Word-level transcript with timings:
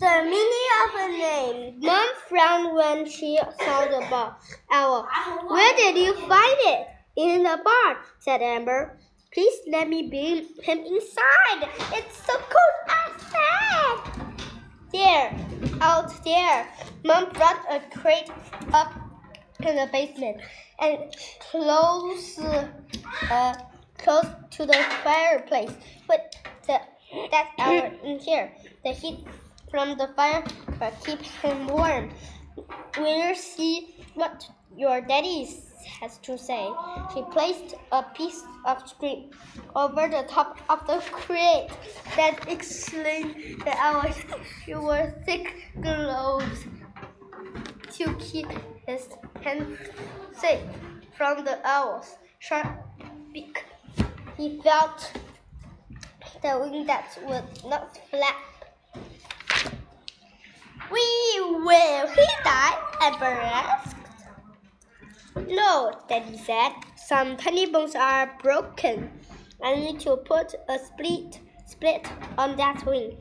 The 0.00 0.22
meaning 0.24 0.68
of 0.82 0.94
a 0.94 1.08
name. 1.12 1.80
Mom 1.80 2.08
frowned 2.26 2.74
when 2.74 3.06
she 3.06 3.38
saw 3.60 3.84
the 3.84 4.06
ball. 4.08 4.34
Owl. 4.70 5.06
Where 5.46 5.76
did 5.76 5.94
you 5.94 6.14
find 6.26 6.56
it? 6.60 6.86
In 7.16 7.42
the 7.42 7.60
barn, 7.62 7.96
said 8.18 8.40
Amber. 8.40 8.98
Please 9.30 9.58
let 9.68 9.90
me 9.90 10.08
bring 10.08 10.46
him 10.64 10.78
inside. 10.86 11.68
It's 11.92 12.16
so 12.16 12.32
cold 12.32 12.78
outside. 12.88 14.32
There, 14.90 15.36
out 15.82 16.24
there. 16.24 16.66
Mom 17.04 17.28
brought 17.32 17.62
a 17.70 17.80
crate 17.94 18.30
up 18.72 18.94
in 19.60 19.76
the 19.76 19.88
basement 19.92 20.38
and 20.80 21.14
close, 21.50 22.38
uh, 22.38 23.54
close 23.98 24.26
to 24.52 24.64
the 24.64 24.82
fireplace. 25.04 25.72
Put 26.06 26.20
the 26.66 26.80
that 27.30 27.50
hour 27.58 27.92
in 28.02 28.18
here. 28.18 28.50
The 28.82 28.92
heat 28.92 29.26
from 29.70 29.96
the 29.96 30.08
fire 30.16 30.44
but 30.78 30.94
keep 31.04 31.22
him 31.22 31.66
warm. 31.68 32.10
We'll 32.98 33.34
see 33.34 34.04
what 34.14 34.48
your 34.76 35.00
daddy 35.00 35.48
has 36.00 36.18
to 36.18 36.36
say. 36.36 36.68
She 37.14 37.22
placed 37.30 37.74
a 37.92 38.02
piece 38.02 38.42
of 38.64 38.86
string 38.88 39.32
over 39.74 40.08
the 40.08 40.24
top 40.28 40.58
of 40.68 40.86
the 40.86 41.02
crate 41.10 41.70
that 42.16 42.48
explained 42.48 43.62
the 43.64 43.76
hours. 43.78 44.16
She 44.64 44.74
wore 44.74 45.14
thick 45.24 45.54
gloves 45.80 46.64
to 47.92 48.14
keep 48.14 48.48
his 48.86 49.08
hands 49.40 49.78
safe 50.32 50.60
from 51.16 51.44
the 51.44 51.58
owl's 51.64 52.16
sharp 52.38 52.68
beak. 53.32 53.64
He 54.36 54.60
felt 54.62 55.12
the 56.42 56.58
wing 56.58 56.86
that 56.86 57.18
would 57.26 57.70
not 57.70 57.98
flap. 58.10 58.36
He 62.14 62.26
die? 62.44 62.78
Amber 63.00 63.26
asked. 63.26 63.96
No, 65.48 65.92
Daddy 66.08 66.38
said. 66.38 66.72
Some 66.96 67.36
tiny 67.36 67.66
bones 67.66 67.94
are 67.94 68.36
broken. 68.42 69.10
I 69.62 69.74
need 69.74 70.00
to 70.00 70.16
put 70.16 70.54
a 70.68 70.78
split 70.78 71.40
split 71.66 72.06
on 72.36 72.56
that 72.56 72.84
wing. 72.84 73.16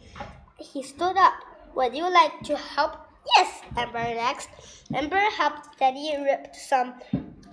He 0.57 0.83
stood 0.83 1.17
up. 1.17 1.33
Would 1.75 1.95
you 1.95 2.11
like 2.11 2.41
to 2.43 2.57
help? 2.57 2.97
Yes, 3.35 3.61
Amber 3.77 3.99
asked. 3.99 4.49
Amber 4.93 5.21
helped 5.37 5.77
Daddy 5.79 6.15
rip 6.23 6.55
some 6.55 6.95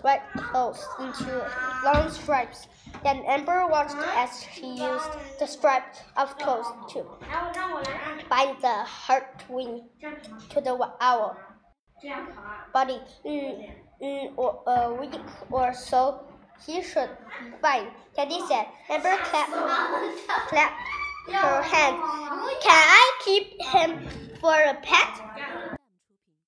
white 0.02 0.22
clothes 0.36 0.84
into 0.98 1.44
long 1.84 2.10
stripes. 2.10 2.68
Then 3.02 3.22
Amber 3.26 3.66
watched 3.66 3.96
as 4.16 4.44
she 4.54 4.66
used 4.66 5.10
the 5.38 5.46
stripes 5.46 6.00
of 6.16 6.36
clothes 6.38 6.66
to 6.90 7.04
bind 8.28 8.56
the 8.62 8.84
heart 8.84 9.44
wing 9.48 9.88
to 10.50 10.60
the 10.60 10.76
owl 11.00 11.36
body. 12.72 13.00
In, 13.24 13.70
in 14.00 14.34
a 14.66 14.94
week 14.98 15.14
or 15.50 15.72
so, 15.74 16.24
he 16.64 16.82
should 16.82 17.10
be 17.44 17.52
fine. 17.62 17.88
Said. 18.14 18.66
Amber 18.88 19.16
clapped, 19.24 19.52
clapped 20.48 20.80
her 21.28 21.62
hand. 21.62 21.96
Can 22.62 22.72
I 22.72 23.12
keep 23.24 23.60
him 23.62 24.08
for 24.40 24.54
a 24.54 24.74
pet? 24.82 25.35